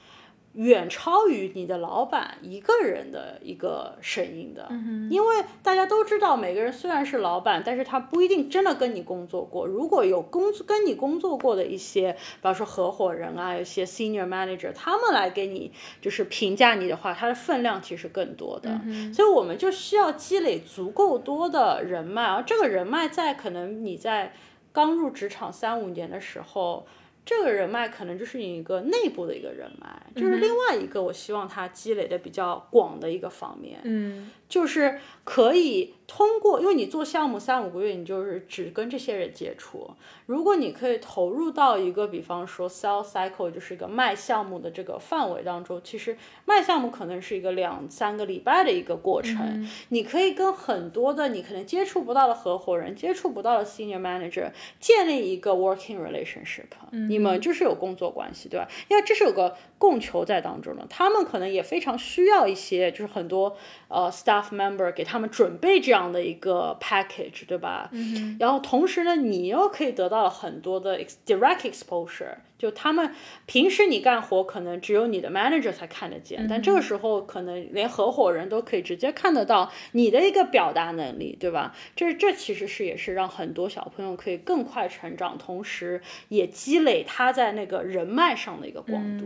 [0.58, 4.68] 远超于你的老板一个人的一个声音的，
[5.08, 9.64] 因为大家都知道，每个人虽然是老板，但是他不一定真的跟你工作过。
[9.64, 18.80] 如果有工作跟你工作过的一些，比方说合伙人啊，有些 senior manager，他们来给你就是评价你的话，他的分量其实更多的。
[19.14, 24.32] 所以我们就需要积累足够多的人脉，而这个人脉在可能你在
[24.72, 26.84] 刚入职场三五年的时候。
[27.28, 33.78] 这个人脉可能就是你一个内部的一个人脉，就是另外一个我希望他积累的比较广的一个方面。
[33.84, 39.90] 嗯，就是可以通过，因为你做项目三五个月，你就是只跟这些人接触。
[40.24, 46.16] 如果你可以投入到一个，比方说 sell cycle，就是一个卖项目的这个范围当中，其实
[46.46, 49.68] 卖项目可能是一个两三个礼拜的一个过程。
[49.90, 58.66] 你可以跟很多的你可能接触不到的合伙人、接触不到的 senior manager 建立一个 working relationship，你们就是有工作关系，对吧？
[58.88, 63.54] 因为这是有个供求在当中的，他们可能也非常需要一些，就是很多
[63.88, 67.90] 呃 staff member 给他们准备这样的一个 package，对吧？
[68.38, 70.18] 然后同时呢，你又可以得到。
[70.18, 73.14] 到很多的 direct exposure，就他们
[73.46, 81.72] 平时你干活可能只有你的 manager 才看得见，但这个时候可能连合伙人都可以直接看得到你的一个表达能力，对吧？
[81.94, 89.24] 这这其实是也是让很多小朋友可以更快成长，同时也积累他在那个人脉上的一个广度。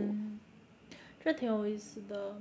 [1.23, 2.39] 这挺有意思的。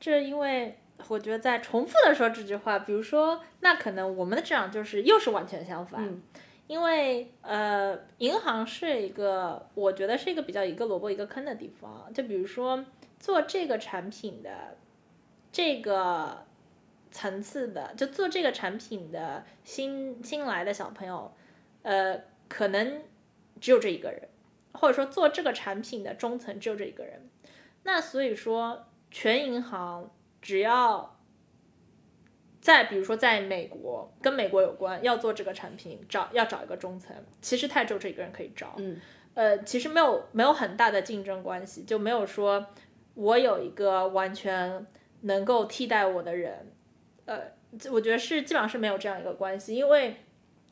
[0.00, 0.78] 这因为
[1.08, 6.22] 我觉得在重复的说这句话，比如说，那可能我们的这样就是又是完全相反。
[6.66, 12.10] 因为呃，银行是一个，我觉得是一个比较一个萝卜一个坑的地方。
[12.14, 12.86] 就比如说
[13.18, 14.78] 做这个产品的
[15.52, 16.46] 这个
[17.10, 21.34] 层次的，就做这个产品的新新来的小朋友，
[21.82, 23.02] 呃，可能
[23.60, 24.26] 只有这一个人，
[24.72, 27.28] 或者说做这个产品的中层只有这一个人。
[27.82, 30.10] 那所以说，全银行
[30.44, 31.10] 只要。
[32.60, 38.72] 在比如说，在美国跟美国有关，要做这个产品，找要找一个中层，其实泰州这一个人可以招。
[38.78, 38.98] 嗯，
[39.34, 42.64] 呃，其实没有没有很大的竞争关系，就没有说
[43.12, 44.86] 我有一个完全
[45.20, 46.72] 能够替代我的人。
[47.26, 47.38] 呃，
[47.92, 50.16] 我觉得是基本上是没有这样一个关系，因为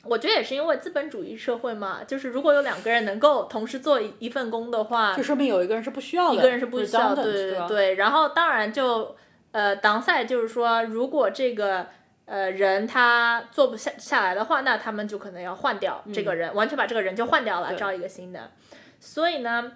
[0.04, 7.94] 我觉得也是因为资本主义社会嘛，就是如果有两个人能够同时做一份工的话，就说明有一个人是不需要的，一个人是不需要的，对对对。
[7.96, 9.14] 然后当然就。
[9.52, 11.86] 呃，挡赛就是说，如果这个
[12.24, 18.50] 呃人他做不下下来的话，那他们就可能要换掉这个人，完全把这个人就换掉了，招一个新的。
[18.98, 19.72] 所以呢，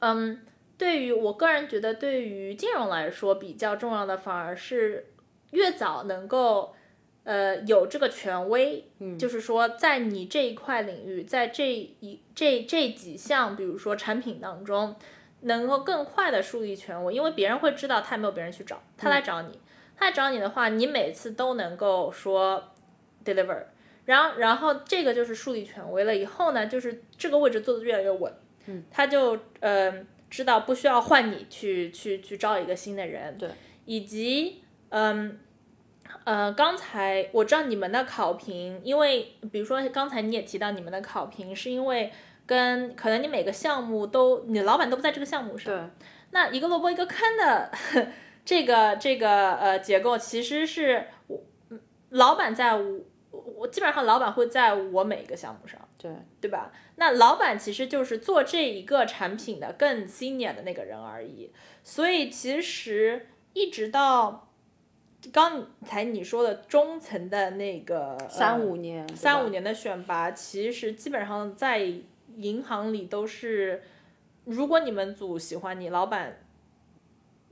[0.00, 0.40] 嗯，
[0.76, 5.12] 对于我个人觉得，对于金融来说比较重要的，反而是
[5.52, 6.74] 越早能够
[7.22, 14.96] 呃有这个权威，就是说在你这一块领域，在这一这这几项，比如说产品当中。
[15.42, 19.60] 能够更快的树立权威，因为别人会知道他没有别人去找，他来找你，
[19.96, 22.72] 他来找你的话，你每次都能够说
[23.24, 23.62] deliver，
[24.04, 28.32] 然后然后这个就是树立权威了以后呢，就是这个位置做的越来越稳，
[28.66, 29.92] 嗯，他就呃
[30.28, 33.48] 知道不需要换你去去去招一个新的人，对，
[33.84, 35.38] 以及嗯
[36.24, 42.12] 呃刚才我知道你们的考评，因为比如说刚才你也提到你们的考评是因为。
[42.48, 45.70] 跟可能你每个项目都，你老板都不在这个项目上。
[45.70, 46.06] 对。
[46.30, 47.70] 那一个萝卜一个坑的
[48.42, 51.38] 这个这个呃结构，其实是我
[52.08, 53.00] 老板在我
[53.32, 55.78] 我基本上老板会在我每一个项目上。
[55.98, 56.10] 对。
[56.40, 56.72] 对吧？
[56.96, 61.52] 那老板其实就是做这一个产品的更 senior 的那个人而已。
[61.84, 64.48] 所以其实一直到
[65.30, 71.92] 刚才你说的中层的那个三五年三五年的选拔，其实基本上在。
[72.38, 73.82] 银行里都是，
[74.44, 76.38] 如果你们组喜欢你，老板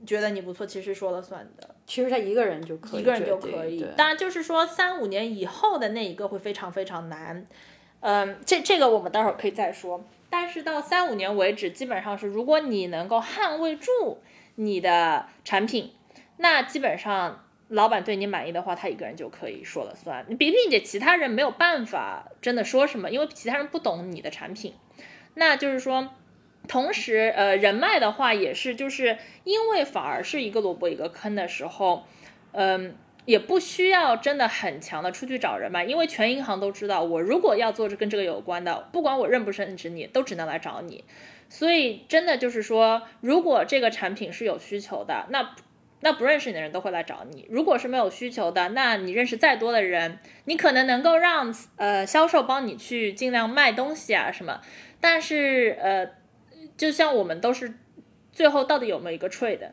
[0.05, 1.75] 觉得你不错，其实说了算的。
[1.85, 3.85] 其实他一个人就可以，一个人就可以。
[3.95, 7.45] 当然，就是说三五年以后的那一个会非常非常难。
[7.99, 10.03] 嗯，这这个我们待会儿可以再说。
[10.29, 14.19] 但是到三五年为止，基本上是如果你能够捍卫住
[14.55, 15.93] 你的产品，
[16.37, 17.43] 那基本上。
[17.69, 20.23] 老板对你满意的话，他一个人就可以说了算。
[20.29, 24.73] 你并并且其他人没有办法真的说什么，因为其他人不懂你的产品。
[25.33, 26.09] 那就是说，
[26.67, 32.05] 同时呃人脉的话也是，就是因为反而是一个萝卜一个坑的时候，
[32.53, 41.03] 嗯，也不需要真的很强的出去找人脉，因为全银行都知道，我如果要做这跟这个有关的，不管我认不认识你，都只能来找你。
[41.49, 45.53] 所以真的就是说，如果这个产品是有需求的，那。
[46.01, 47.47] 那不认识你的人都会来找你。
[47.49, 54.61] 如果是没有需求的，那你认识再多的人，你可能能够让呃销售帮你去尽量卖东西啊什么。
[55.01, 56.07] 但是呃，
[56.77, 57.73] 就像我们都是
[58.31, 59.71] 最后到底有没有一个 trade？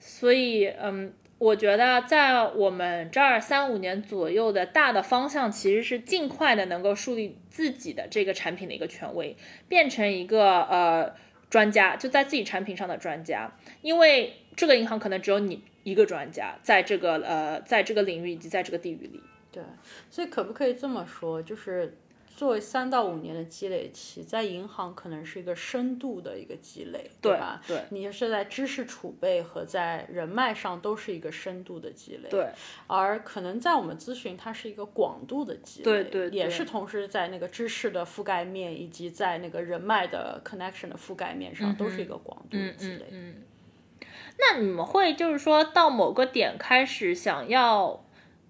[0.00, 9.36] 所以嗯，我觉得在我们这儿三五年左右的大的方向，其实是尽快的能够树立自己的这个产品的一个权威，
[9.68, 11.14] 变成一个呃
[11.50, 14.38] 专家，就在自己产品上的专家，因为。
[14.56, 19.22] 这个银行可能只有你一个专家，在这个呃，在这个领域以及在这个地域里。
[19.52, 19.62] 对，
[20.10, 21.96] 所以可不可以这么说，就是
[22.36, 27.62] 作为三到五年的积累期，在银行可能是一个深度的一个积累，对吧？
[27.66, 32.28] 对，你是在知识储备和在人脉上都是一个深度的积累。
[32.28, 32.50] 对，
[32.86, 43.06] 而可能在我们咨询，它是一个广度的积累，对对，也是同时在那个知识的覆盖面以及在那个人脉的 connection 的覆盖面上，都是一个广度的积累。
[43.10, 43.34] 嗯。
[44.38, 48.04] 那你们会就是说到某个点开始想要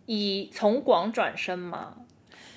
[0.06, 1.96] 以从广转深吗？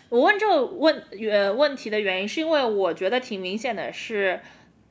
[0.10, 4.40] 我问这个问原问题的原因，是因为我觉得挺明显的是，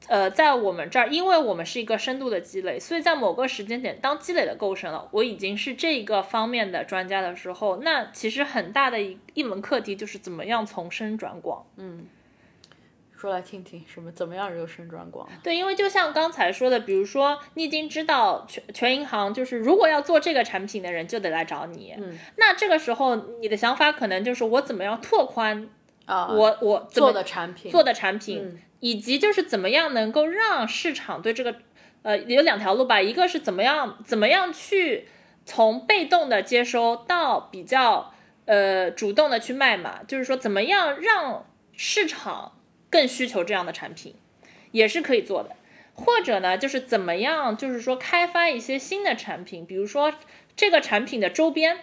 [0.06, 11.66] 呃，在我们这儿，因为我们是一个深度的积累，所以在某个时间点，当积累的够深了，我已经是这个方面的专家的时候，那其实很大的一一门课题就是怎么样从深转广。
[11.76, 12.06] 嗯。
[13.20, 15.28] 说来听听，什么怎么样由深转广？
[15.42, 25.68] 对，因为就像刚才说的，比如说你已经知道全全银行就是如果要做这个产品的人就得来找你，嗯，那这个时候你的想法可能就是我怎么样拓宽
[26.06, 31.56] 啊，我我做的产品做的产品，以及就是怎么样能够让市场对这个
[32.02, 35.08] 呃有两条路吧，一个是怎么样怎么样去
[35.44, 38.14] 从被动的接收到比较
[38.44, 42.52] 呃主动的去卖嘛，就是说怎么样让市场。
[42.90, 44.14] 更需求这样的产品，
[44.72, 45.56] 也是可以做的，
[45.94, 50.14] 或者呢，就是怎么样，就是说开发一些新的产品，比如说
[50.56, 51.78] 这个产品的周边，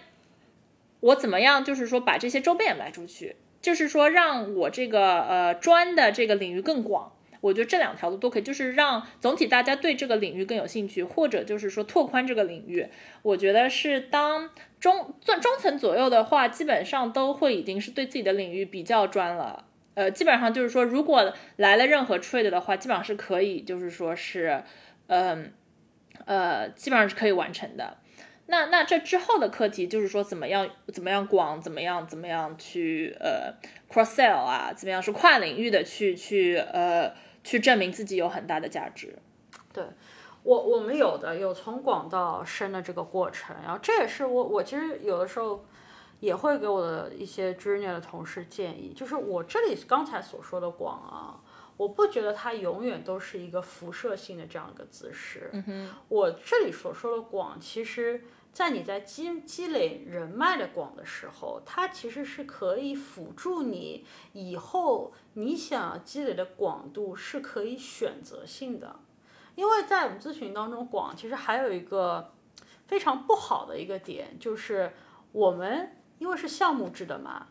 [1.00, 7.12] 我怎么样，就是说把这些周边也卖出去，就是说让我这个呃专的这个领域更广。
[7.42, 12.88] 我觉得这两条路都可以，就是让总体大家对这个领域更有兴趣，或者就是说拓宽这个领域。
[13.22, 14.50] 我觉得是当
[14.80, 19.65] 中中中层左右的话，基本上都会已经是对自己的领域比较专了。
[19.96, 24.62] 呃，基本上就是说，如果来了任何 trade 的话，基本上是可以，就是说是，
[25.06, 25.54] 嗯，
[26.26, 27.96] 呃，基本上是可以完成的。
[28.48, 33.54] 那那这之后的课题就是说，怎么样怎么样广，怎么样怎么样去呃
[33.90, 39.18] cross sell 啊，怎么样是跨领域的去去呃去证明自己有很大的价值。
[39.72, 39.82] 对
[40.42, 45.64] 我我们有的有从广到深的这个过程，然后这也是我我其实有的时候。
[46.20, 51.40] 也会给我的一些 junior 的同事建议，就是我这里刚才所说的广啊，
[51.76, 55.52] 我不觉得它永远都是一个辐射性的这样一个姿势。
[56.08, 69.00] 我这里所说的广，其实在你在积积累人脉的广的时候，它其实是可以辅助你以后你想积累的广度是可以选择性的，
[69.54, 72.32] 因为在我们咨询当中，广其实还有一个
[72.86, 74.94] 非常不好的一个点，就是
[75.32, 75.92] 我们。
[76.18, 77.46] 因为是项目制的嘛，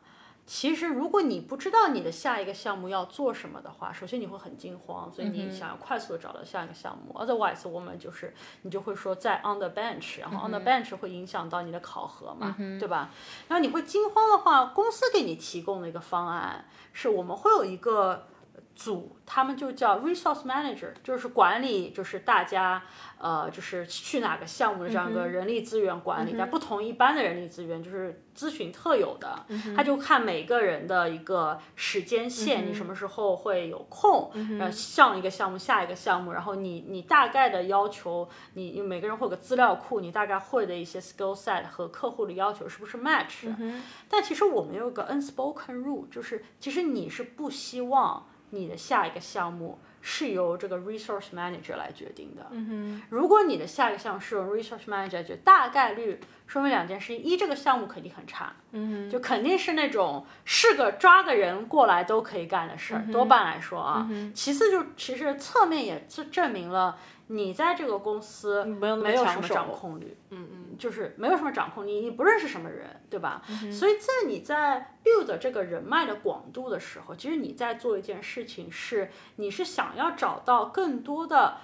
[0.45, 7.13] 其实如果你不知道你的下一个项目要做什么的话，首先你会很惊慌，所以你想要快速的找到下一个项目。
[7.13, 13.09] Otherwise，我们就是你就会说在 on the bench，然后 on the bench 会影响到你的考核嘛，对吧？
[13.47, 18.27] 然后你会惊慌的话，公司给你提供的一个方案是我们会有一个。
[18.75, 22.83] 组他们就叫 resource manager，就是管理，就是大家
[23.17, 29.45] 呃，就是去哪个项目的这样一个人力资源管理，但不同一般的人力资源，就是咨询特有的，
[29.75, 43.47] 他就看每个人的一个时间线，你什么时候会有空，然后上一个项目，下一个项目，然后你你大概的要求，你每个人会有个资料库，你大概会的一些 skill set 和客户的要求是不是 match？
[44.09, 48.27] 但其实我们有个 unspoken rule，就是其实你是不希望。
[48.55, 52.47] 你的下一个项目是由这个 resource manager 来决定的。
[52.51, 64.07] 嗯哼，如果你的下一个项目是由 resource manager 决，大概率说明两件事：一，这个项目肯定很差，嗯哼，就肯定是那种是个抓个人过来都可以干的事儿，多半来说啊。
[64.33, 66.97] 其次，就其实侧面也是证明了。
[67.27, 73.41] 你在这个公司没有什么掌控力，嗯嗯，就是没有什么掌控力，你不认识什么人，对吧？
[73.71, 81.57] 所以在你在 build 这个人脉的广度的时候，其实你在做一件事情，是你是想要找到更多的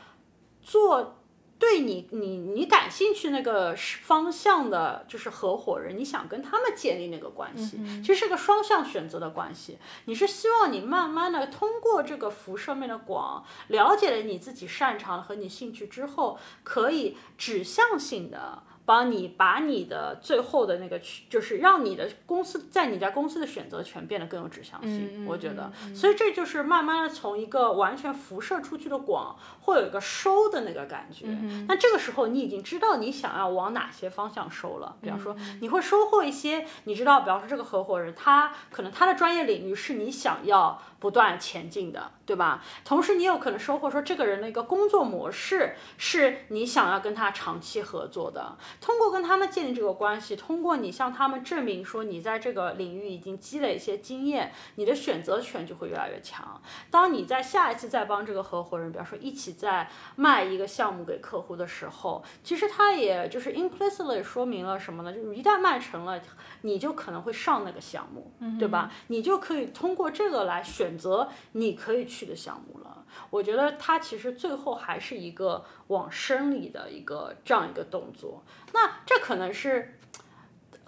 [0.62, 1.18] 做。
[1.62, 9.78] 对你，你你感兴趣那个方向的，就是合伙人，你想跟他们建立那个关系，其实是个双向选择的关系。
[10.06, 18.64] 你是希望你慢慢的通过这个辐射面的广，了解了你自己擅长和你兴趣之后，可以指向性的。
[18.92, 25.26] 帮你把你的最后的那个，就是让你的公司在你家公司的选择权变得更有指向性。
[25.26, 31.28] 我觉得，所以这就是慢慢的从一个完全辐射出去的广，会有一个收的那个感觉。
[31.70, 34.98] 那这个时候你已经知道你想要往哪些方向收了。
[35.02, 40.82] 比方说，你会收获一些，你知道，比方说这个合伙人他可能他的专业领域是你想要。
[41.02, 42.64] 不断前进的，对吧？
[42.86, 48.56] 同时，你有可能收获说这个人的一个工作模式是你想要跟他长期合作的。
[48.80, 56.62] 通过跟他们建立这个关系，通过你向他们证明说你在这个领域已经积累一些经验，你的选择权就会越来越强。
[56.92, 65.12] 当你在下一次再帮这个合伙人，比方说一起在卖一个项目给客户的时候，其实他也就是 implicitly 说明了什么呢？
[65.12, 66.22] 就是一旦卖成了，
[66.62, 68.92] 你就可能会上那个项目，对吧？
[69.08, 73.06] 你就可以通过这个来选选择你可以去的项目了。
[73.30, 78.44] 我觉得它其实最后还是一个往生里的一个这样一个动作。
[78.74, 79.98] 那这可能是。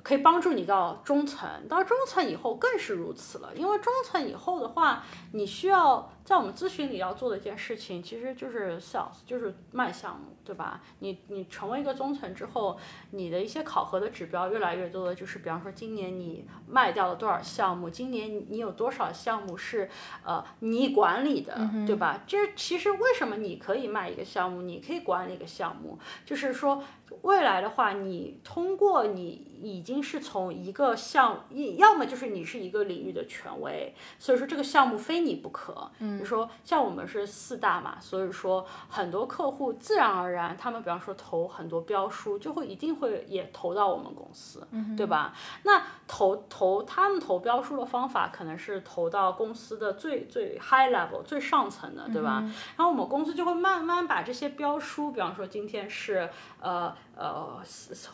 [0.03, 3.51] 可以帮助你到中层，到中层以后更是如此了。
[3.55, 10.81] 因为中层以后的话，你需要在我们咨询里要做的一件事情，其实就是 sales，就是卖项目，对吧？
[10.99, 12.77] 你你成为一个中层之后，
[13.11, 19.89] 你的一些考核的指标越来越多的就是，比方说今年你卖掉了多少项目，今年你有多少项目是
[20.25, 22.23] 呃你管理的，对吧？
[22.27, 26.83] 这其实为什么你可以卖一个项目，你可以管理一个项目，就是说。
[27.21, 35.89] 未来的话，你通过你已经是从一个项，一要么就是你是一个领域的权威，所以说这个项目非你不可。
[35.99, 45.33] 嗯，比如说像我们是四大嘛，所以说很多客户自然而然，他们比方说投很多标书，就会一定会也投到我们公司，对吧？
[45.63, 52.41] 那投投他们投标书的方法，可能是投到公司的最最 high level 最上层的，对吧？
[52.75, 56.29] 然后我们公司就会慢慢把这些标书，比方说今天是
[56.59, 56.93] 呃。
[57.15, 57.61] 呃，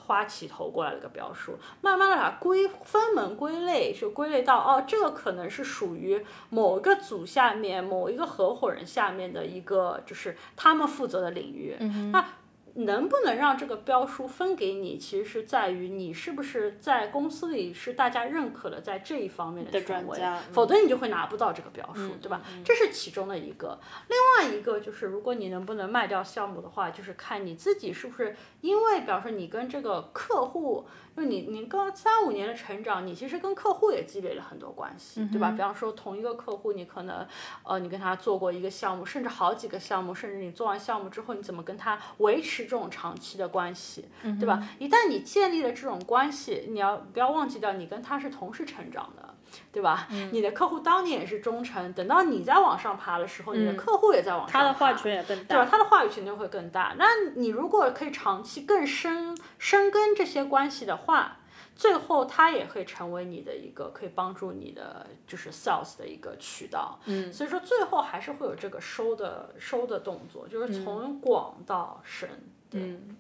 [0.05, 11.75] 花旗投过来的一个标书，慢慢的把归分门归类，就归类到哦，这个可能是属于某一个组下面某一个合伙人下面的一个，就是他们负责的领域。
[12.11, 12.25] 那。
[12.85, 20.19] 能不能让这个标书分给你，其实是在于你是不是在公司里是大家认可的，在这一方面的权威，
[20.51, 22.41] 否则你就会拿不到这个标书，对吧？
[22.63, 23.79] 这是其中的一个。
[24.07, 24.17] 另
[24.47, 30.85] 外一个就是，如果你能不能卖掉项目的话，就是看你自己是不是因为，比方说你跟这个客户。
[31.19, 35.51] 就你，你跟三五年的成长，你其实跟客户也积累了很多关系，对吧？
[35.51, 37.27] 比方说同一个客户，你可能，
[37.63, 44.05] 呃，你跟他做过一个项目，甚至好几个项目，甚至你做完项目之后，你怎么跟他维持这种长期的关系，
[44.39, 44.69] 对吧？
[44.77, 49.33] 一旦你建立了这种关系，你要不要忘记掉，你跟他是同时成长的。
[49.71, 50.07] 对吧？
[50.31, 55.67] 你的客户当年也是忠诚，等到你在往上爬的时候，你的客户也在往上爬，他的话语权也更大，对吧？
[55.71, 56.93] 他的话语权就会更大。
[56.99, 57.05] 那
[57.35, 61.37] 你如果可以长期更深深耕这些关系的话，
[61.75, 66.99] 最后他也会成为你的一个可以帮助你的就是 sales 的一个渠道。
[67.05, 72.29] 嗯，所以说最后还是会有这个收的收的动作，就是从广到深。
[72.29, 72.49] 嗯。
[72.73, 73.15] 嗯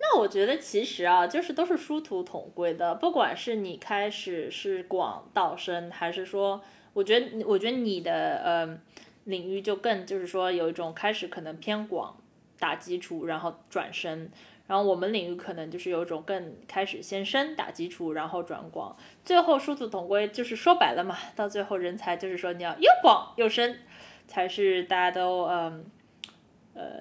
[0.00, 2.94] 那我觉得其实啊，就是都是殊途同归的。
[2.94, 6.62] 不管是你开始是广到深，还是说，
[6.92, 8.78] 我觉得，我觉得你的呃
[9.24, 12.16] 领域就更就是说有一种开始可能偏广
[12.60, 14.30] 打基础，然后转深。
[14.68, 20.28] 然后我们领域可能就是有一种更开始先深打基础，然后转广，最后殊途同归。
[20.28, 23.80] 就是说白了嘛，到最后人才就是说你要又广又深，
[24.28, 25.84] 才是大家都嗯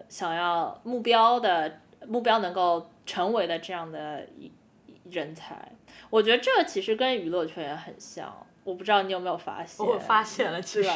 [0.10, 1.80] 想要目标的。
[2.08, 4.50] 目标能够成为的这样的一
[5.10, 5.70] 人才，
[6.12, 8.32] 我觉得这其实跟娱乐圈也很像。
[8.64, 9.86] 我不知道你有没有发现？
[9.86, 10.90] 我发现了，其实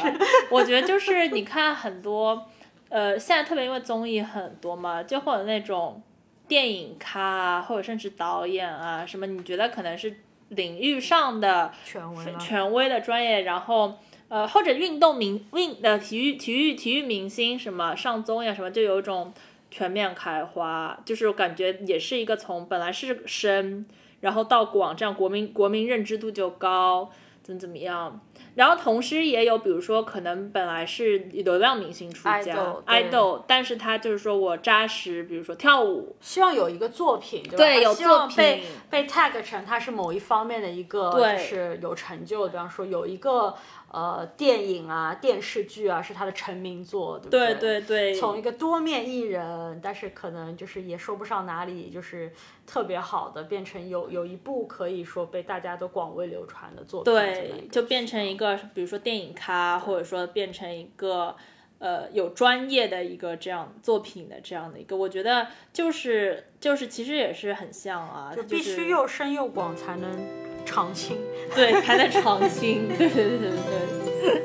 [0.48, 2.46] 我觉得就是你看很多，
[2.88, 6.00] 呃，现在特别因为综艺很多嘛，就或者那种
[6.46, 10.18] 电影咖啊，或者甚至导演啊什么，你觉得可能是
[10.50, 13.98] 领域上的权威、权威的专业，然后
[14.32, 19.32] 呃，或者运动明运呃体育、体育、体育明星什么上综呀什么，就有一种。
[19.74, 23.86] 全面开花，就是感觉也是一个从本来是深，
[24.20, 27.10] 然后到广，这样国民国民认知度就高，
[27.42, 28.20] 怎么怎么样。
[28.54, 32.54] 然后同时也有，比如说可能本来是流量明星出家
[32.86, 43.54] ，idol，但是他就是说我扎实，比如说跳舞，希望有一个作品，对，有作品被被 tag 成他是某一方面的一个，就是有成就，比方说有一个。
[43.92, 47.54] 呃，电影啊，电视剧啊，是他的成名作，对不对？
[47.56, 48.14] 对对对。
[48.14, 52.32] 从一个多面艺人，但是可能就是也说不上哪里就是
[52.66, 57.12] 特别好的，变成有有一部可以说被大家都广为流传的作品。
[57.12, 61.36] 对，就变成一个，比如说电影咖，或者说变成一个
[61.78, 70.51] 呃有专业的一个这样作品的这样的一个，我觉得就是就是其实也是很像啊，就必须又深又广才能。
[70.64, 71.16] 长青，
[71.54, 73.50] 对，还在长青，对对对对
[74.22, 74.42] 对。